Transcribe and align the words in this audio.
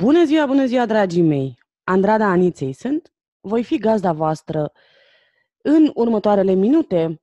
Bună 0.00 0.24
ziua, 0.24 0.46
bună 0.46 0.66
ziua, 0.66 0.86
dragii 0.86 1.22
mei! 1.22 1.58
Andrada 1.84 2.26
Aniței 2.26 2.72
sunt. 2.72 3.12
Voi 3.40 3.64
fi 3.64 3.78
gazda 3.78 4.12
voastră 4.12 4.72
în 5.62 5.90
următoarele 5.94 6.52
minute 6.52 7.22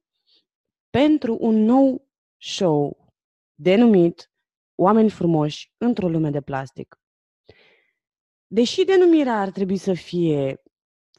pentru 0.89 1.37
un 1.39 1.55
nou 1.55 2.07
show 2.37 3.11
denumit 3.55 4.31
Oameni 4.75 5.09
frumoși 5.09 5.73
într-o 5.77 6.07
lume 6.07 6.29
de 6.29 6.41
plastic. 6.41 6.99
Deși 8.47 8.83
denumirea 8.83 9.39
ar 9.39 9.49
trebui 9.49 9.77
să 9.77 9.93
fie 9.93 10.61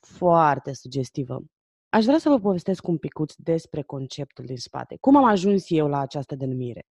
foarte 0.00 0.72
sugestivă, 0.72 1.40
aș 1.89 2.04
vrea 2.04 2.18
să 2.18 2.29
vă 2.29 2.39
povestesc 2.39 2.86
un 2.86 2.99
picuț 2.99 3.35
despre 3.36 3.82
conceptul 3.82 4.45
din 4.45 4.57
spate. 4.57 4.96
Cum 5.00 5.17
am 5.17 5.25
ajuns 5.25 5.71
eu 5.71 5.89
la 5.89 5.99
această 5.99 6.35
denumire? 6.35 6.86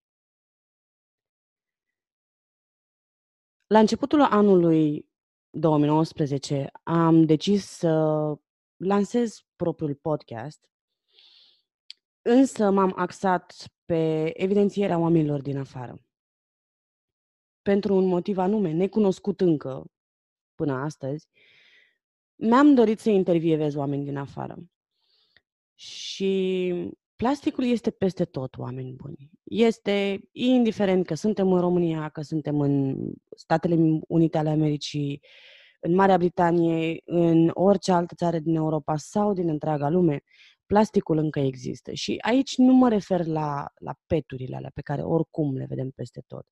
La 3.68 3.80
începutul 3.80 4.22
anului 4.22 5.10
2019 5.50 6.70
am 6.84 7.26
decis 7.26 7.66
să 7.66 8.34
lansez 8.76 9.46
propriul 9.56 9.96
podcast, 9.96 10.70
însă 12.22 12.70
m-am 12.70 12.94
axat 12.96 13.72
pe 13.86 14.32
evidențierea 14.44 14.98
oamenilor 14.98 15.42
din 15.42 15.58
afară. 15.58 16.02
Pentru 17.62 17.96
un 17.96 18.06
motiv 18.06 18.38
anume, 18.38 18.72
necunoscut 18.72 19.42
încă 19.42 19.92
până 20.56 20.74
astăzi, 20.74 21.28
mi-am 22.36 22.74
dorit 22.74 23.00
să 23.00 23.10
intervievez 23.10 23.76
oameni 23.76 24.04
din 24.04 24.18
afară. 24.18 24.58
Și 25.76 26.74
Plasticul 27.18 27.64
este 27.64 27.92
peste 27.92 28.26
tot, 28.26 28.58
oameni 28.58 28.94
buni. 28.94 29.32
Este 29.44 30.20
indiferent 30.32 31.06
că 31.06 31.14
suntem 31.14 31.52
în 31.52 31.60
România, 31.60 32.10
că 32.10 32.22
suntem 32.22 32.60
în 32.60 32.98
Statele 33.36 34.00
Unite 34.08 34.38
ale 34.38 34.50
Americii, 34.50 35.22
în 35.80 35.94
Marea 35.94 36.18
Britanie, 36.18 37.02
în 37.06 37.52
orice 37.54 37.92
altă 37.92 38.16
țară 38.16 38.40
din 38.40 38.56
Europa 38.56 38.98
sau 38.98 39.34
din 39.34 39.50
întreaga 39.50 39.90
lume, 39.90 40.22
plasticul 40.66 41.18
încă 41.18 41.40
există. 41.40 41.94
Și 41.94 42.18
aici 42.22 42.58
nu 42.58 42.74
mă 42.74 42.90
refer 42.90 43.26
la, 43.26 43.66
la 43.76 43.96
peturile 44.06 44.56
alea 44.56 44.72
pe 44.74 44.82
care 44.82 45.02
oricum 45.02 45.56
le 45.56 45.66
vedem 45.70 45.90
peste 45.90 46.24
tot. 46.28 46.46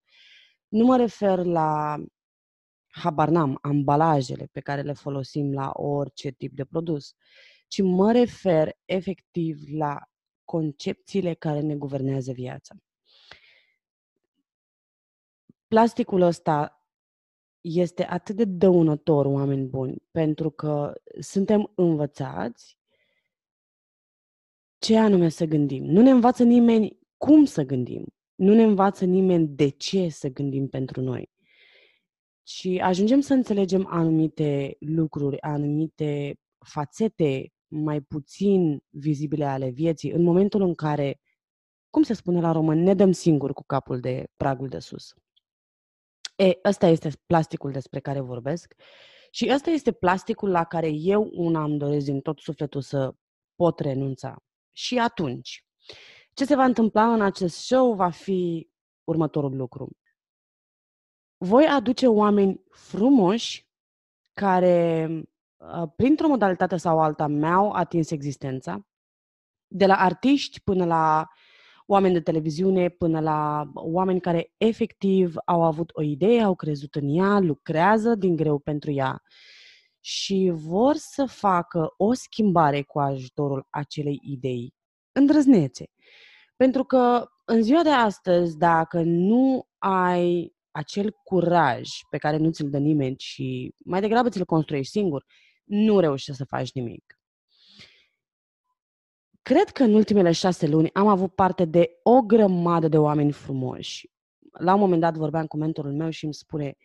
Nu 0.68 0.86
mă 0.86 0.97
refer 0.97 1.44
la, 1.44 1.97
habar 2.88 3.30
n-am, 3.30 3.58
ambalajele 3.62 4.47
pe 4.52 4.59
care 4.59 4.81
le 4.81 4.94
folosim 4.94 5.53
la 5.53 5.72
orice 5.73 6.30
tip 6.31 6.56
de 6.56 6.66
produs, 6.66 7.14
ci 7.68 7.81
mă 7.81 8.12
refer 8.12 8.72
efectiv 8.86 9.58
la 9.78 10.00
concepțiile 10.46 11.34
care 11.34 11.60
ne 11.60 11.76
guvernează 11.76 12.32
viața. 12.32 12.76
Plasticul 15.68 16.22
ăsta 16.22 16.88
este 17.62 18.06
atât 18.06 18.36
de 18.36 18.46
dăunător, 18.46 19.26
oameni 19.26 19.68
buni, 19.68 20.04
pentru 20.12 20.50
că 20.50 20.94
suntem 21.20 21.72
învățați 21.76 22.78
ce 24.78 24.98
anume 24.98 25.30
să 25.30 25.46
gândim. 25.46 25.84
Nu 25.84 26.02
ne 26.02 26.10
învață 26.10 26.44
nimeni 26.44 27.00
cum 27.18 27.46
să 27.46 27.64
gândim. 27.64 28.06
Nu 28.36 28.54
ne 28.54 28.64
învață 28.64 29.06
nimeni 29.06 29.48
de 29.48 29.70
ce 29.70 30.09
să 30.09 30.28
gândim 30.28 30.68
pentru 30.68 31.02
noi. 31.02 31.30
Și 32.44 32.80
ajungem 32.84 33.20
să 33.20 33.34
înțelegem 33.34 33.88
anumite 33.90 34.76
lucruri, 34.80 35.42
anumite 35.42 36.40
fațete 36.66 37.54
mai 37.84 38.02
puțin 38.02 38.84
vizibile 38.90 39.45
ale 39.45 39.70
vieții, 39.70 40.12
în 40.12 40.23
momentul 40.23 40.62
în 40.62 40.73
care, 40.73 41.20
cum 41.90 42.04
se 42.04 42.14
spune 42.14 42.42
la 42.42 42.52
român, 42.52 42.80
ne 42.80 42.94
dăm 42.94 43.12
singuri 43.12 43.54
cu 43.54 43.64
capul 43.64 44.00
de 44.00 44.28
pragul 44.36 44.68
de 44.68 44.80
sus. 44.80 45.14
E, 46.36 46.52
ăsta 46.64 46.88
este 46.88 47.09
plasticul 47.26 47.72
despre 47.72 48.00
care 48.00 48.20
vorbesc 48.20 48.73
și 49.31 49.50
ăsta 49.53 49.70
este 49.70 49.92
plasticul 49.92 50.50
la 50.50 50.64
care 50.64 50.88
eu 50.90 51.30
una 51.34 51.64
îmi 51.64 51.78
doresc 51.78 52.06
din 52.06 52.22
tot 52.22 52.40
sufletul 52.40 52.81
să 52.81 53.16
pot 53.56 53.80
renunța. 53.80 54.44
Și 54.72 54.97
atunci, 54.97 55.66
ce 56.34 56.46
se 56.46 56.56
va 56.56 56.63
întâmpla 56.63 57.13
în 57.13 57.22
acest 57.22 57.56
show 57.56 57.94
va 57.94 58.09
fi 58.09 58.69
următorul 59.03 59.56
lucru. 59.56 59.97
Voi 61.38 61.66
aduce 61.66 62.07
oameni 62.07 62.63
frumoși 62.69 63.68
care 64.34 65.07
Uh, 65.09 65.34
printr-o 65.96 66.28
modalitate 66.28 66.78
sau 66.78 67.00
alta, 67.00 67.28
mi-au 67.28 67.72
atins 67.72 68.12
existența, 68.12 68.86
de 69.68 69.86
la 69.86 69.96
artiști 69.96 70.62
până 70.62 70.86
la 70.86 71.28
oameni 71.88 72.14
de 72.14 72.22
televiziune, 72.22 72.90
până 72.90 73.20
la 73.20 73.70
oameni 73.74 74.20
care 74.22 74.54
efectiv 74.58 75.36
au 75.46 75.64
avut 75.64 75.90
o 75.94 76.02
idee, 76.02 76.42
au 76.42 76.56
crezut 76.56 76.96
în 76.96 77.16
ea, 77.16 77.40
lucrează 77.40 78.16
din 78.16 78.36
greu 78.36 78.59
pentru 78.59 78.92
ea 78.92 79.22
și 80.00 80.52
vor 80.54 80.96
să 80.96 81.25
facă 81.25 81.94
o 81.98 82.14
schimbare 82.14 82.81
cu 82.81 83.00
ajutorul 83.00 83.68
acelei 83.70 84.20
idei 84.24 84.74
îndrăznețe. 85.12 85.86
Pentru 86.56 86.84
că 86.84 87.25
în 87.46 87.62
ziua 87.62 87.84
de 87.84 87.90
astăzi, 87.90 88.58
dacă 88.58 89.02
nu 89.04 89.68
ai 89.78 90.54
acel 90.72 91.12
curaj 91.24 91.90
pe 92.09 92.18
care 92.18 92.38
nu 92.38 92.52
ți-l 92.52 92.70
dă 92.70 92.78
nimeni 92.78 93.16
și 93.18 93.74
mai 93.86 94.02
degrabă 94.02 94.30
ți-l 94.30 94.46
construiești 94.46 94.92
singur, 94.92 95.25
nu 95.66 96.00
reușești 96.00 96.36
să 96.36 96.46
faci 96.46 96.72
nimic. 96.72 97.20
Cred 99.42 99.70
că 99.70 99.84
în 99.84 99.94
ultimele 99.94 100.31
șase 100.31 100.68
luni 100.68 100.94
am 100.94 101.08
avut 101.08 101.34
parte 101.36 101.66
de 101.66 102.00
o 102.03 102.22
grămadă 102.22 102.88
de 102.88 102.98
oameni 102.98 103.31
frumoși. 103.31 104.09
La 104.52 104.74
un 104.74 104.80
moment 104.80 105.02
dat 105.02 105.16
vorbeam 105.16 105.46
cu 105.46 105.58
mentorul 105.58 105.94
meu 105.94 106.09
și 106.09 106.24
îmi 106.24 106.34
spune 106.34 106.78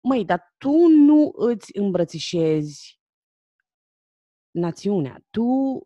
măi, 0.00 0.24
dar 0.24 0.54
tu 0.58 0.86
nu 0.88 1.32
îți 1.36 1.78
îmbrățișezi 1.78 3.00
națiunea, 4.50 5.24
tu 5.30 5.80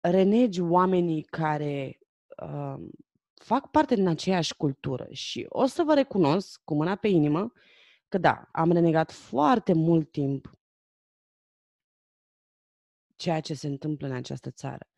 renegi 0.00 0.60
oamenii 0.60 1.22
care 1.22 1.98
uh, 2.42 2.86
fac 3.34 3.70
parte 3.70 3.94
din 3.94 4.06
aceeași 4.06 4.56
cultură 4.56 5.06
și 5.10 5.46
o 5.48 5.66
să 5.66 5.82
vă 5.82 5.94
recunosc 5.94 6.60
cu 6.64 6.74
mâna 6.74 6.96
pe 6.96 7.08
inimă 7.08 7.52
că 8.08 8.18
da, 8.18 8.48
am 8.52 8.72
renegat 8.72 9.12
foarte 9.12 9.72
mult 9.72 10.10
timp 10.10 10.50
ceea 13.16 13.40
ce 13.40 13.54
se 13.54 13.66
întâmplă 13.66 14.06
în 14.06 14.12
această 14.12 14.50
țară. 14.50 14.88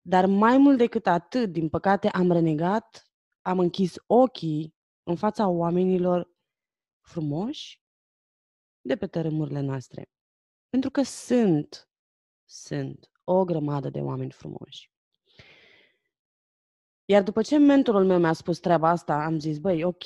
Dar 0.00 0.26
mai 0.26 0.58
mult 0.58 0.78
decât 0.78 1.06
atât, 1.06 1.52
din 1.52 1.68
păcate, 1.68 2.08
am 2.08 2.32
renegat, 2.32 3.10
am 3.40 3.58
închis 3.58 3.94
ochii 4.06 4.74
în 5.02 5.16
fața 5.16 5.48
oamenilor 5.48 6.30
frumoși 7.00 7.80
de 8.80 8.96
pe 8.96 9.06
tărâmurile 9.06 9.60
noastre. 9.60 10.10
Pentru 10.68 10.90
că 10.90 11.02
sunt, 11.02 11.88
sunt 12.44 13.10
o 13.24 13.44
grămadă 13.44 13.90
de 13.90 14.00
oameni 14.00 14.30
frumoși. 14.30 14.90
Iar 17.08 17.22
după 17.22 17.42
ce 17.42 17.58
mentorul 17.58 18.04
meu 18.04 18.18
mi-a 18.18 18.32
spus 18.32 18.58
treaba 18.58 18.88
asta, 18.88 19.24
am 19.24 19.38
zis, 19.38 19.58
băi, 19.58 19.84
ok, 19.84 20.04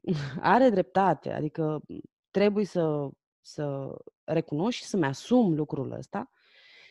are 0.40 0.70
dreptate, 0.70 1.32
adică 1.32 1.82
trebuie 2.30 2.64
să, 2.64 3.08
să 3.40 3.96
recunosc 4.24 4.76
și 4.76 4.84
să-mi 4.84 5.04
asum 5.04 5.54
lucrul 5.54 5.92
ăsta, 5.92 6.30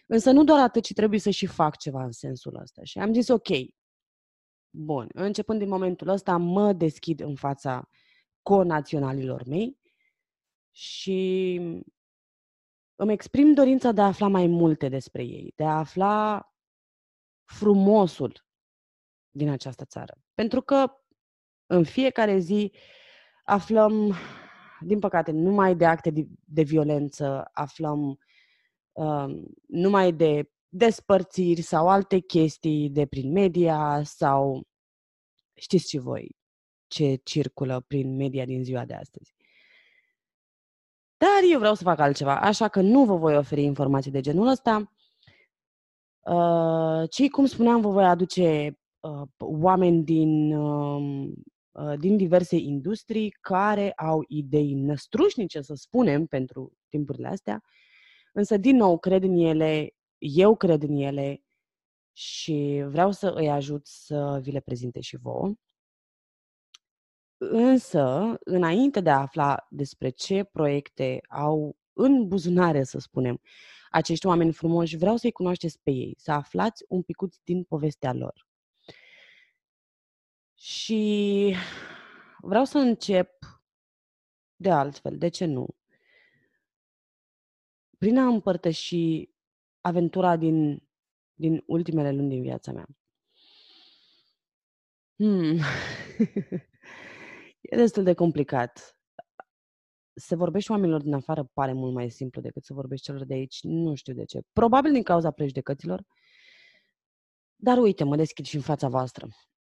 însă 0.07 0.31
nu 0.31 0.43
doar 0.43 0.59
atât, 0.59 0.83
ci 0.83 0.93
trebuie 0.93 1.19
să 1.19 1.29
și 1.29 1.45
fac 1.45 1.77
ceva 1.77 2.03
în 2.03 2.11
sensul 2.11 2.55
ăsta. 2.61 2.83
Și 2.83 2.99
am 2.99 3.13
zis, 3.13 3.27
ok, 3.27 3.47
bun, 4.69 5.09
începând 5.13 5.59
din 5.59 5.69
momentul 5.69 6.07
ăsta, 6.07 6.37
mă 6.37 6.73
deschid 6.73 7.19
în 7.19 7.35
fața 7.35 7.89
conaționalilor 8.41 9.43
mei 9.45 9.79
și 10.71 11.55
îmi 12.95 13.13
exprim 13.13 13.53
dorința 13.53 13.91
de 13.91 14.01
a 14.01 14.05
afla 14.05 14.27
mai 14.27 14.47
multe 14.47 14.89
despre 14.89 15.23
ei, 15.23 15.53
de 15.55 15.63
a 15.63 15.77
afla 15.77 16.51
frumosul 17.45 18.46
din 19.37 19.49
această 19.49 19.85
țară. 19.85 20.13
Pentru 20.33 20.61
că 20.61 20.91
în 21.65 21.83
fiecare 21.83 22.37
zi 22.37 22.71
aflăm, 23.43 24.13
din 24.79 24.99
păcate, 24.99 25.31
numai 25.31 25.75
de 25.75 25.85
acte 25.85 26.09
de, 26.09 26.27
de 26.45 26.61
violență, 26.61 27.49
aflăm 27.51 28.19
um, 28.91 29.45
numai 29.67 30.11
de 30.11 30.51
despărțiri 30.69 31.61
sau 31.61 31.89
alte 31.89 32.19
chestii 32.19 32.89
de 32.89 33.05
prin 33.05 33.31
media 33.31 34.01
sau 34.03 34.67
știți 35.53 35.89
și 35.89 35.97
voi 35.97 36.35
ce 36.87 37.15
circulă 37.23 37.83
prin 37.87 38.15
media 38.15 38.45
din 38.45 38.63
ziua 38.63 38.85
de 38.85 38.93
astăzi. 38.93 39.35
Dar 41.17 41.51
eu 41.51 41.59
vreau 41.59 41.73
să 41.73 41.83
fac 41.83 41.99
altceva, 41.99 42.39
așa 42.39 42.67
că 42.67 42.81
nu 42.81 43.05
vă 43.05 43.15
voi 43.15 43.37
oferi 43.37 43.63
informații 43.63 44.11
de 44.11 44.21
genul 44.21 44.47
ăsta, 44.47 44.91
uh, 46.19 47.09
ci, 47.09 47.29
cum 47.29 47.45
spuneam, 47.45 47.81
vă 47.81 47.89
voi 47.89 48.05
aduce 48.05 48.67
uh, 48.67 48.86
oameni 49.37 50.03
din, 50.03 50.53
uh, 50.53 51.33
din 51.99 52.17
diverse 52.17 52.55
industrii 52.55 53.29
care 53.29 53.91
au 53.91 54.23
idei 54.27 54.73
năstrușnice, 54.73 55.61
să 55.61 55.73
spunem, 55.73 56.25
pentru 56.25 56.73
timpurile 56.89 57.27
astea, 57.27 57.63
însă, 58.33 58.57
din 58.57 58.75
nou, 58.75 58.97
cred 58.99 59.23
în 59.23 59.37
ele, 59.37 59.95
eu 60.17 60.55
cred 60.55 60.83
în 60.83 60.95
ele 60.95 61.41
și 62.11 62.83
vreau 62.87 63.11
să 63.11 63.33
îi 63.35 63.49
ajut 63.49 63.87
să 63.87 64.39
vi 64.41 64.51
le 64.51 64.59
prezinte 64.59 64.99
și 65.01 65.17
vouă. 65.17 65.53
Însă, 67.37 68.35
înainte 68.39 68.99
de 69.01 69.09
a 69.09 69.19
afla 69.19 69.67
despre 69.69 70.09
ce 70.09 70.43
proiecte 70.43 71.19
au 71.29 71.77
în 71.93 72.27
buzunare, 72.27 72.83
să 72.83 72.99
spunem, 72.99 73.41
acești 73.89 74.25
oameni 74.25 74.53
frumoși, 74.53 74.97
vreau 74.97 75.15
să-i 75.15 75.31
cunoașteți 75.31 75.79
pe 75.83 75.91
ei, 75.91 76.15
să 76.17 76.31
aflați 76.31 76.85
un 76.87 77.01
picuț 77.01 77.35
din 77.43 77.63
povestea 77.63 78.13
lor. 78.13 78.46
Și 80.59 81.53
vreau 82.41 82.65
să 82.65 82.77
încep 82.77 83.31
de 84.55 84.71
altfel, 84.71 85.17
de 85.17 85.27
ce 85.27 85.45
nu? 85.45 85.67
Prin 87.97 88.17
a 88.17 88.27
împărtăși 88.27 89.29
aventura 89.81 90.35
din, 90.35 90.87
din 91.33 91.63
ultimele 91.65 92.11
luni 92.11 92.29
din 92.29 92.41
viața 92.41 92.71
mea. 92.71 92.87
Hmm. 95.15 95.57
e 97.71 97.75
destul 97.75 98.03
de 98.03 98.13
complicat. 98.13 98.99
Se 100.13 100.35
vorbește 100.35 100.71
oamenilor 100.71 101.01
din 101.01 101.13
afară 101.13 101.43
pare 101.43 101.73
mult 101.73 101.93
mai 101.93 102.09
simplu 102.09 102.41
decât 102.41 102.63
să 102.63 102.73
vorbești 102.73 103.05
celor 103.05 103.25
de 103.25 103.33
aici. 103.33 103.59
Nu 103.61 103.95
știu 103.95 104.13
de 104.13 104.25
ce. 104.25 104.41
Probabil 104.53 104.91
din 104.91 105.03
cauza 105.03 105.31
prejudecăților. 105.31 106.03
Dar 107.55 107.77
uite, 107.77 108.03
mă 108.03 108.15
deschid 108.15 108.45
și 108.45 108.55
în 108.55 108.61
fața 108.61 108.87
voastră. 108.87 109.27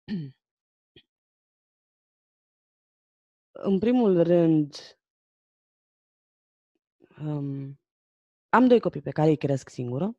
În 3.62 3.78
primul 3.78 4.22
rând, 4.22 4.76
um, 7.24 7.80
am 8.48 8.66
doi 8.68 8.80
copii 8.80 9.00
pe 9.00 9.10
care 9.10 9.28
îi 9.28 9.36
cresc 9.36 9.68
singură. 9.68 10.16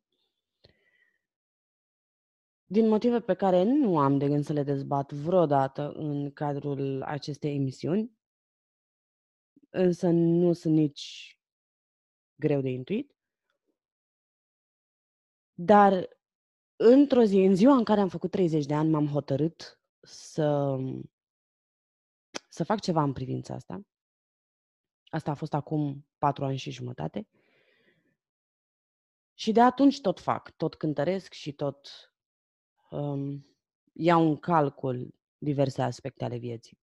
Din 2.66 2.88
motive 2.88 3.22
pe 3.22 3.34
care 3.34 3.64
nu 3.64 4.00
am 4.00 4.18
de 4.18 4.28
gând 4.28 4.44
să 4.44 4.54
le 4.54 4.64
dezbat 4.64 5.12
vreodată 5.12 5.92
în 5.92 6.32
cadrul 6.32 7.02
acestei 7.02 7.56
emisiuni, 7.56 8.12
însă 9.70 10.10
nu 10.10 10.54
sunt 10.54 10.74
nici 10.74 11.38
greu 12.36 12.62
de 12.62 12.70
intuit. 12.70 13.16
Dar 15.54 16.08
într-o 16.76 17.24
zi, 17.24 17.38
în 17.38 17.56
ziua 17.56 17.76
în 17.76 17.84
care 17.84 18.00
am 18.00 18.10
făcut 18.10 18.32
30 18.32 18.66
de 18.66 18.74
ani, 18.74 18.90
m-am 18.90 19.08
hotărât 19.08 19.82
să 20.02 20.78
să 22.54 22.64
fac 22.64 22.80
ceva 22.80 23.04
în 23.04 23.14
privința 23.14 23.54
asta. 23.54 23.82
Asta 25.06 25.32
a 25.32 25.34
fost 25.34 25.54
acum 25.54 26.08
patru 26.18 26.46
ani 26.46 26.58
și 26.58 26.72
jumătate. 26.72 27.28
Și 29.34 29.52
de 29.52 29.62
atunci 29.62 30.02
tot 30.02 30.20
fac, 30.20 30.52
tot 30.56 30.76
cântăresc 30.76 31.34
și 31.34 31.54
tot 31.54 31.88
um, 32.90 33.46
iau 33.94 34.28
în 34.28 34.38
calcul 34.38 35.16
diverse 35.38 35.82
aspecte 35.82 36.24
ale 36.24 36.38
vieții. 36.38 36.80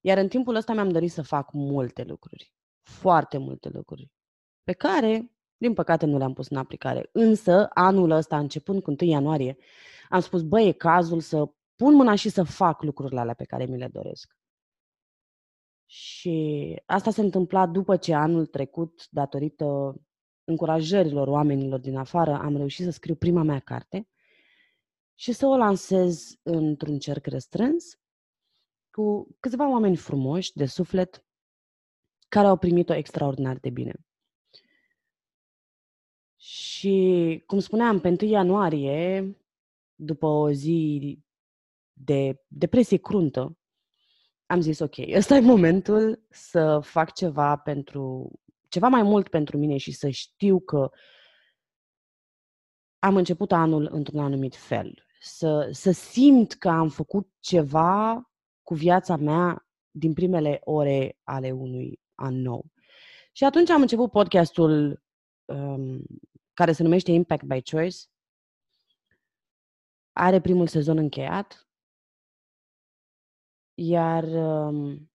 Iar 0.00 0.18
în 0.18 0.28
timpul 0.28 0.54
ăsta 0.54 0.72
mi-am 0.72 0.90
dorit 0.90 1.12
să 1.12 1.22
fac 1.22 1.52
multe 1.52 2.02
lucruri, 2.02 2.54
foarte 2.82 3.38
multe 3.38 3.68
lucruri, 3.68 4.10
pe 4.64 4.72
care, 4.72 5.32
din 5.56 5.74
păcate, 5.74 6.06
nu 6.06 6.18
le-am 6.18 6.32
pus 6.32 6.48
în 6.48 6.56
aplicare. 6.56 7.08
Însă, 7.12 7.68
anul 7.74 8.10
ăsta, 8.10 8.38
începând 8.38 8.82
cu 8.82 8.90
1 8.90 9.10
ianuarie, 9.10 9.56
am 10.08 10.20
spus, 10.20 10.42
băi, 10.42 10.68
e 10.68 10.72
cazul 10.72 11.20
să 11.20 11.52
pun 11.80 11.94
mâna 11.94 12.14
și 12.14 12.28
să 12.28 12.42
fac 12.42 12.82
lucrurile 12.82 13.20
alea 13.20 13.34
pe 13.34 13.44
care 13.44 13.64
mi 13.64 13.78
le 13.78 13.88
doresc. 13.88 14.36
Și 15.86 16.76
asta 16.86 17.10
se 17.10 17.20
întâmpla 17.20 17.66
după 17.66 17.96
ce 17.96 18.14
anul 18.14 18.46
trecut, 18.46 19.06
datorită 19.10 19.94
încurajărilor 20.44 21.28
oamenilor 21.28 21.78
din 21.78 21.96
afară, 21.96 22.32
am 22.32 22.56
reușit 22.56 22.84
să 22.84 22.90
scriu 22.90 23.14
prima 23.14 23.42
mea 23.42 23.58
carte 23.58 24.08
și 25.14 25.32
să 25.32 25.46
o 25.46 25.56
lansez 25.56 26.38
într-un 26.42 26.98
cerc 26.98 27.26
restrâns 27.26 28.00
cu 28.90 29.36
câțiva 29.40 29.70
oameni 29.70 29.96
frumoși, 29.96 30.52
de 30.52 30.66
suflet, 30.66 31.24
care 32.28 32.46
au 32.46 32.56
primit-o 32.56 32.94
extraordinar 32.94 33.58
de 33.58 33.70
bine. 33.70 33.94
Și, 36.36 37.42
cum 37.46 37.58
spuneam, 37.58 38.00
pe 38.00 38.08
1 38.08 38.30
ianuarie, 38.30 39.36
după 39.94 40.26
o 40.26 40.50
zi 40.50 41.18
de 42.04 42.42
depresie 42.46 42.96
cruntă, 42.96 43.58
am 44.46 44.60
zis, 44.60 44.78
ok, 44.78 44.94
ăsta 45.14 45.36
e 45.36 45.40
momentul 45.40 46.26
să 46.30 46.80
fac 46.82 47.14
ceva 47.14 47.56
pentru, 47.56 48.32
ceva 48.68 48.88
mai 48.88 49.02
mult 49.02 49.28
pentru 49.28 49.58
mine 49.58 49.76
și 49.76 49.92
să 49.92 50.08
știu 50.08 50.60
că 50.60 50.90
am 52.98 53.16
început 53.16 53.52
anul 53.52 53.88
într-un 53.92 54.20
anumit 54.20 54.56
fel. 54.56 55.04
Să, 55.20 55.68
să 55.72 55.90
simt 55.90 56.52
că 56.52 56.68
am 56.68 56.88
făcut 56.88 57.28
ceva 57.40 58.22
cu 58.62 58.74
viața 58.74 59.16
mea 59.16 59.68
din 59.90 60.12
primele 60.12 60.60
ore 60.64 61.18
ale 61.22 61.50
unui 61.50 62.00
an 62.14 62.34
nou. 62.34 62.64
Și 63.32 63.44
atunci 63.44 63.70
am 63.70 63.80
început 63.80 64.10
podcastul 64.10 65.02
um, 65.44 66.04
care 66.52 66.72
se 66.72 66.82
numește 66.82 67.10
Impact 67.10 67.44
by 67.44 67.62
Choice. 67.62 67.96
Are 70.12 70.40
primul 70.40 70.66
sezon 70.66 70.98
încheiat 70.98 71.69
iar 73.82 74.24
um, 74.24 75.10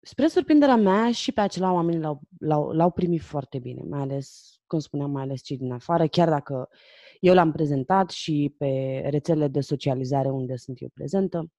spre 0.00 0.28
surprinderea 0.28 0.76
mea 0.76 1.12
și 1.12 1.32
pe 1.32 1.40
acela 1.40 1.72
oamenii 1.72 2.00
l-au, 2.00 2.20
l-au, 2.38 2.70
l-au 2.70 2.90
primit 2.90 3.22
foarte 3.22 3.58
bine, 3.58 3.82
mai 3.82 4.00
ales, 4.00 4.58
cum 4.66 4.78
spuneam, 4.78 5.10
mai 5.10 5.22
ales 5.22 5.42
cei 5.42 5.56
din 5.56 5.72
afară, 5.72 6.06
chiar 6.06 6.28
dacă 6.28 6.68
eu 7.20 7.34
l-am 7.34 7.52
prezentat 7.52 8.10
și 8.10 8.54
pe 8.58 9.02
rețelele 9.10 9.48
de 9.48 9.60
socializare 9.60 10.30
unde 10.30 10.56
sunt 10.56 10.80
eu 10.80 10.88
prezentă. 10.94 11.52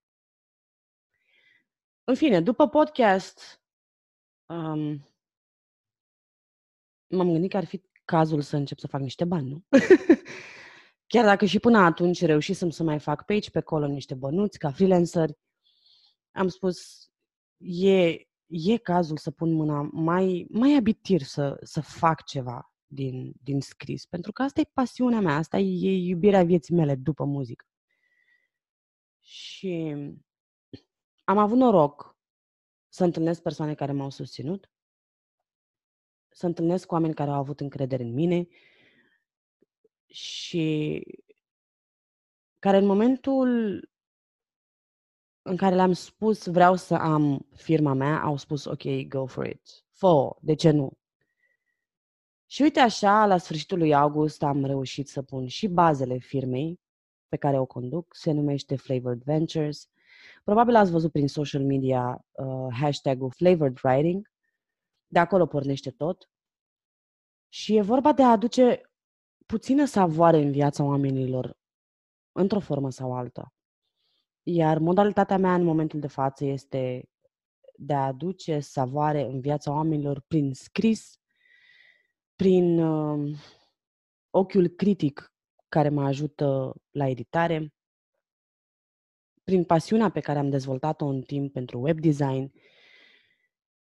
În 2.03 2.15
fine, 2.15 2.41
după 2.41 2.67
podcast, 2.67 3.61
um, 4.45 5.07
m-am 7.07 7.31
gândit 7.31 7.49
că 7.49 7.57
ar 7.57 7.65
fi 7.65 7.81
cazul 8.05 8.41
să 8.41 8.55
încep 8.55 8.77
să 8.77 8.87
fac 8.87 9.01
niște 9.01 9.25
bani, 9.25 9.49
nu? 9.49 9.63
Chiar 11.11 11.25
dacă 11.25 11.45
și 11.45 11.59
până 11.59 11.77
atunci 11.77 12.25
reușisem 12.25 12.69
să 12.69 12.83
mai 12.83 12.99
fac 12.99 13.25
pe 13.25 13.33
aici, 13.33 13.49
pe 13.49 13.57
acolo 13.57 13.87
niște 13.87 14.15
bănuți 14.15 14.57
ca 14.57 14.71
freelancer, 14.71 15.29
am 16.33 16.47
spus, 16.47 17.09
e, 17.57 18.09
e 18.45 18.77
cazul 18.83 19.17
să 19.17 19.31
pun 19.31 19.53
mâna 19.53 19.81
mai, 19.91 20.45
mai 20.49 20.75
abitir 20.75 21.21
să, 21.21 21.59
să 21.61 21.81
fac 21.81 22.23
ceva 22.23 22.73
din, 22.85 23.33
din 23.41 23.61
scris, 23.61 24.05
pentru 24.05 24.31
că 24.31 24.41
asta 24.41 24.59
e 24.59 24.69
pasiunea 24.73 25.19
mea, 25.19 25.35
asta 25.35 25.57
e 25.57 26.07
iubirea 26.07 26.43
vieții 26.43 26.75
mele 26.75 26.95
după 26.95 27.23
muzică. 27.23 27.65
Și 29.19 29.95
am 31.23 31.37
avut 31.37 31.57
noroc 31.57 32.17
să 32.87 33.03
întâlnesc 33.03 33.41
persoane 33.41 33.75
care 33.75 33.91
m-au 33.91 34.09
susținut, 34.09 34.71
să 36.29 36.45
întâlnesc 36.45 36.85
cu 36.85 36.93
oameni 36.93 37.13
care 37.13 37.29
au 37.29 37.39
avut 37.39 37.59
încredere 37.59 38.03
în 38.03 38.13
mine 38.13 38.47
și 40.05 41.01
care 42.59 42.77
în 42.77 42.85
momentul 42.85 43.81
în 45.43 45.55
care 45.55 45.75
le-am 45.75 45.93
spus 45.93 46.45
vreau 46.45 46.75
să 46.75 46.95
am 46.95 47.45
firma 47.55 47.93
mea, 47.93 48.21
au 48.21 48.37
spus 48.37 48.65
ok, 48.65 49.07
go 49.07 49.25
for 49.25 49.45
it. 49.45 49.61
fă 49.91 50.35
de 50.41 50.53
ce 50.53 50.71
nu? 50.71 50.91
Și 52.45 52.61
uite 52.61 52.79
așa, 52.79 53.25
la 53.25 53.37
sfârșitul 53.37 53.77
lui 53.77 53.93
august 53.93 54.43
am 54.43 54.65
reușit 54.65 55.07
să 55.07 55.21
pun 55.21 55.47
și 55.47 55.67
bazele 55.67 56.17
firmei 56.17 56.79
pe 57.27 57.37
care 57.37 57.59
o 57.59 57.65
conduc, 57.65 58.15
se 58.15 58.31
numește 58.31 58.75
Flavored 58.75 59.23
Ventures. 59.23 59.89
Probabil 60.43 60.75
ați 60.75 60.91
văzut 60.91 61.11
prin 61.11 61.27
social 61.27 61.63
media 61.63 62.25
uh, 62.31 62.67
hashtag-ul 62.79 63.31
Flavored 63.31 63.77
Writing. 63.83 64.31
De 65.07 65.19
acolo 65.19 65.45
pornește 65.45 65.91
tot. 65.91 66.29
Și 67.49 67.75
e 67.75 67.81
vorba 67.81 68.13
de 68.13 68.23
a 68.23 68.31
aduce 68.31 68.81
puțină 69.45 69.85
savoare 69.85 70.37
în 70.37 70.51
viața 70.51 70.83
oamenilor, 70.83 71.57
într-o 72.31 72.59
formă 72.59 72.91
sau 72.91 73.13
alta. 73.13 73.53
Iar 74.43 74.77
modalitatea 74.77 75.37
mea 75.37 75.53
în 75.53 75.63
momentul 75.63 75.99
de 75.99 76.07
față 76.07 76.45
este 76.45 77.09
de 77.75 77.93
a 77.93 78.05
aduce 78.05 78.59
savoare 78.59 79.21
în 79.21 79.39
viața 79.39 79.71
oamenilor 79.71 80.23
prin 80.27 80.53
scris, 80.53 81.19
prin 82.35 82.79
uh, 82.79 83.37
ochiul 84.29 84.67
critic 84.67 85.33
care 85.67 85.89
mă 85.89 86.03
ajută 86.03 86.75
la 86.91 87.07
editare, 87.07 87.73
prin 89.43 89.63
pasiunea 89.63 90.09
pe 90.09 90.19
care 90.19 90.39
am 90.39 90.49
dezvoltat-o 90.49 91.05
în 91.05 91.21
timp 91.21 91.53
pentru 91.53 91.81
web 91.81 91.99
design 91.99 92.53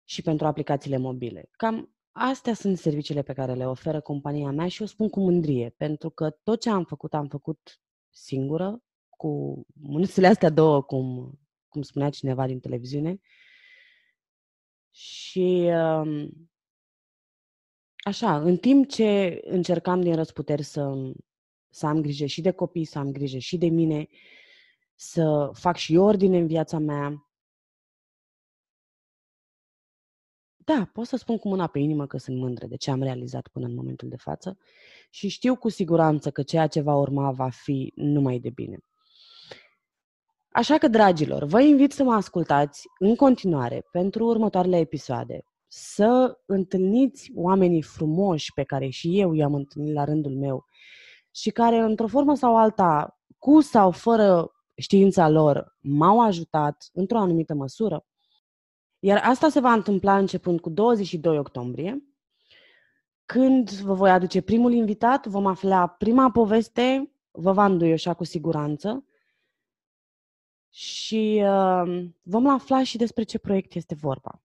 și 0.04 0.22
pentru 0.22 0.48
aplicațiile 0.48 0.98
mobile. 0.98 1.50
Cam 1.52 1.96
astea 2.12 2.54
sunt 2.54 2.78
serviciile 2.78 3.22
pe 3.22 3.34
care 3.34 3.54
le 3.54 3.68
oferă 3.68 4.02
compania 4.02 4.52
mea 4.52 4.68
și 4.68 4.82
o 4.82 4.86
spun 4.86 5.10
cu 5.10 5.20
mândrie, 5.20 5.70
pentru 5.78 6.10
că 6.10 6.30
tot 6.30 6.62
ce 6.62 6.70
am 6.70 6.84
făcut, 6.84 7.14
am 7.14 7.28
făcut 7.28 7.82
singură, 8.10 8.85
cu 9.17 9.62
mânuțele 9.74 10.27
astea 10.27 10.50
două, 10.50 10.81
cum, 10.81 11.34
cum 11.67 11.81
spunea 11.81 12.10
cineva 12.10 12.48
din 12.48 12.60
televiziune. 12.60 13.19
Și 14.91 15.69
um, 15.74 16.50
așa, 17.98 18.41
în 18.41 18.57
timp 18.57 18.89
ce 18.89 19.39
încercam 19.43 20.01
din 20.01 20.15
răsputeri 20.15 20.63
să, 20.63 21.13
să 21.69 21.86
am 21.86 22.01
grijă 22.01 22.25
și 22.25 22.41
de 22.41 22.51
copii, 22.51 22.86
să 22.86 23.00
am 23.00 23.12
grijă 23.12 23.38
și 23.38 23.57
de 23.57 23.67
mine, 23.67 24.07
să 24.95 25.50
fac 25.53 25.75
și 25.75 25.95
ordine 25.95 26.38
în 26.38 26.48
viața 26.48 26.77
mea. 26.77 27.29
Da, 30.57 30.89
pot 30.93 31.07
să 31.07 31.15
spun 31.15 31.38
cu 31.38 31.48
mâna 31.48 31.67
pe 31.67 31.79
inimă 31.79 32.07
că 32.07 32.17
sunt 32.17 32.38
mândră 32.38 32.67
de 32.67 32.75
ce 32.75 32.91
am 32.91 33.01
realizat 33.01 33.48
până 33.48 33.65
în 33.65 33.74
momentul 33.74 34.10
de 34.10 34.15
față 34.15 34.57
și 35.10 35.27
știu 35.27 35.55
cu 35.55 35.69
siguranță 35.69 36.31
că 36.31 36.43
ceea 36.43 36.67
ce 36.67 36.81
va 36.81 36.95
urma 36.95 37.31
va 37.31 37.50
fi 37.50 37.91
numai 37.95 38.39
de 38.39 38.50
bine. 38.50 38.77
Așa 40.56 40.78
că, 40.78 40.88
dragilor, 40.88 41.44
vă 41.44 41.62
invit 41.62 41.92
să 41.92 42.04
mă 42.04 42.14
ascultați 42.14 42.88
în 43.00 43.16
continuare 43.16 43.88
pentru 43.92 44.26
următoarele 44.26 44.78
episoade, 44.78 45.46
să 45.68 46.38
întâlniți 46.46 47.32
oamenii 47.36 47.82
frumoși 47.82 48.54
pe 48.54 48.64
care 48.64 48.90
și 48.90 49.20
eu 49.20 49.34
i-am 49.34 49.54
întâlnit 49.54 49.94
la 49.94 50.04
rândul 50.04 50.32
meu 50.32 50.66
și 51.32 51.50
care, 51.50 51.78
într-o 51.78 52.08
formă 52.08 52.36
sau 52.36 52.58
alta, 52.58 53.20
cu 53.38 53.62
sau 53.62 53.92
fără 53.92 54.52
știința 54.76 55.30
lor, 55.30 55.78
m-au 55.82 56.22
ajutat 56.22 56.90
într-o 56.94 57.18
anumită 57.18 57.54
măsură. 57.54 58.06
Iar 59.00 59.22
asta 59.24 59.50
se 59.50 59.60
va 59.60 59.72
întâmpla 59.72 60.18
începând 60.18 60.60
cu 60.60 60.70
22 60.70 61.38
octombrie, 61.38 62.04
când 63.26 63.70
vă 63.72 63.94
voi 63.94 64.10
aduce 64.10 64.42
primul 64.42 64.74
invitat, 64.74 65.28
vom 65.28 65.46
afla 65.46 65.88
prima 65.88 66.32
poveste, 66.32 67.12
vă 67.32 67.52
va 67.52 67.66
înduioșa 67.66 68.14
cu 68.14 68.24
siguranță, 68.24 69.06
și 70.77 71.41
uh, 71.44 72.05
vom 72.22 72.48
afla 72.48 72.84
și 72.84 72.98
despre 72.98 73.24
ce 73.24 73.39
proiect 73.39 73.75
este 73.75 73.96
vorba. 73.96 74.41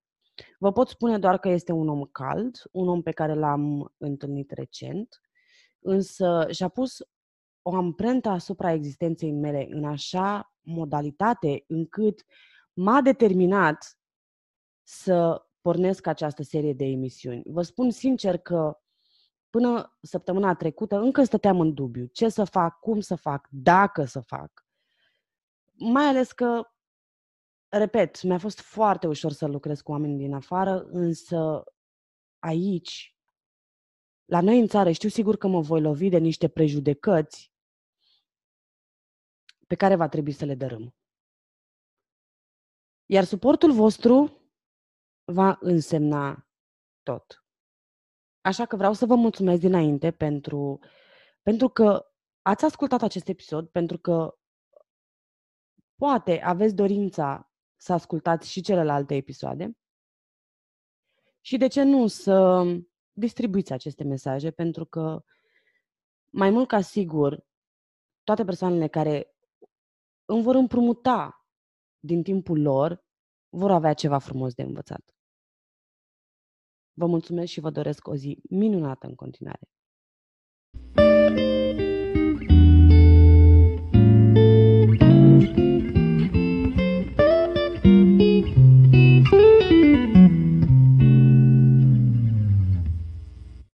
Vă 0.58 0.72
pot 0.72 0.88
spune 0.88 1.18
doar 1.18 1.38
că 1.38 1.48
este 1.48 1.72
un 1.72 1.88
om 1.88 2.04
cald, 2.04 2.62
un 2.72 2.88
om 2.88 3.02
pe 3.02 3.10
care 3.10 3.34
l-am 3.34 3.94
întâlnit 3.96 4.50
recent, 4.50 5.20
însă 5.80 6.46
și-a 6.50 6.68
pus 6.68 6.98
o 7.62 7.74
amprentă 7.74 8.28
asupra 8.28 8.72
existenței 8.72 9.32
mele 9.32 9.66
în 9.70 9.84
așa 9.84 10.54
modalitate 10.60 11.64
încât 11.66 12.24
m-a 12.72 13.00
determinat 13.00 13.98
să 14.82 15.46
pornesc 15.60 16.06
această 16.06 16.42
serie 16.42 16.72
de 16.72 16.84
emisiuni. 16.84 17.42
Vă 17.44 17.62
spun 17.62 17.90
sincer 17.90 18.38
că 18.38 18.78
până 19.50 19.98
săptămâna 20.02 20.54
trecută 20.54 20.96
încă 20.96 21.24
stăteam 21.24 21.60
în 21.60 21.74
dubiu 21.74 22.06
ce 22.06 22.28
să 22.28 22.44
fac, 22.44 22.78
cum 22.78 23.00
să 23.00 23.14
fac, 23.14 23.48
dacă 23.50 24.04
să 24.04 24.20
fac. 24.20 24.64
Mai 25.82 26.04
ales 26.04 26.32
că, 26.32 26.70
repet, 27.68 28.22
mi-a 28.22 28.38
fost 28.38 28.60
foarte 28.60 29.06
ușor 29.06 29.32
să 29.32 29.46
lucrez 29.46 29.80
cu 29.80 29.90
oameni 29.90 30.16
din 30.16 30.34
afară, 30.34 30.82
însă 30.82 31.64
aici, 32.38 33.16
la 34.24 34.40
noi 34.40 34.60
în 34.60 34.66
țară, 34.66 34.90
știu 34.90 35.08
sigur 35.08 35.36
că 35.36 35.46
mă 35.46 35.60
voi 35.60 35.80
lovi 35.80 36.08
de 36.08 36.18
niște 36.18 36.48
prejudecăți 36.48 37.52
pe 39.66 39.74
care 39.74 39.96
va 39.96 40.08
trebui 40.08 40.32
să 40.32 40.44
le 40.44 40.54
dărâm. 40.54 40.94
Iar 43.06 43.24
suportul 43.24 43.72
vostru 43.72 44.40
va 45.24 45.58
însemna 45.60 46.48
tot. 47.02 47.44
Așa 48.40 48.66
că 48.66 48.76
vreau 48.76 48.92
să 48.92 49.06
vă 49.06 49.14
mulțumesc 49.14 49.60
dinainte 49.60 50.10
pentru, 50.10 50.78
pentru 51.42 51.68
că 51.68 52.12
ați 52.42 52.64
ascultat 52.64 53.02
acest 53.02 53.28
episod, 53.28 53.68
pentru 53.68 53.98
că 53.98 54.39
Poate 56.00 56.40
aveți 56.42 56.74
dorința 56.74 57.52
să 57.76 57.92
ascultați 57.92 58.50
și 58.50 58.60
celelalte 58.60 59.14
episoade 59.14 59.78
și 61.40 61.56
de 61.56 61.66
ce 61.66 61.82
nu 61.82 62.06
să 62.06 62.64
distribuiți 63.12 63.72
aceste 63.72 64.04
mesaje, 64.04 64.50
pentru 64.50 64.84
că 64.84 65.24
mai 66.30 66.50
mult 66.50 66.68
ca 66.68 66.80
sigur, 66.80 67.46
toate 68.24 68.44
persoanele 68.44 68.88
care 68.88 69.36
îmi 70.24 70.42
vor 70.42 70.54
împrumuta 70.54 71.46
din 71.98 72.22
timpul 72.22 72.60
lor 72.60 73.04
vor 73.48 73.70
avea 73.70 73.92
ceva 73.94 74.18
frumos 74.18 74.54
de 74.54 74.62
învățat. 74.62 75.14
Vă 76.92 77.06
mulțumesc 77.06 77.50
și 77.52 77.60
vă 77.60 77.70
doresc 77.70 78.08
o 78.08 78.14
zi 78.14 78.40
minunată 78.48 79.06
în 79.06 79.14
continuare. 79.14 79.68